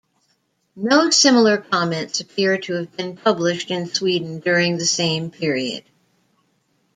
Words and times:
No 0.75 1.11
similar 1.11 1.57
comments 1.59 2.21
appear 2.21 2.57
to 2.57 2.73
have 2.73 2.97
been 2.97 3.15
published 3.17 3.69
in 3.69 3.85
Sweden 3.85 4.39
during 4.39 4.79
the 4.79 4.85
same 4.87 5.29
period. 5.29 5.83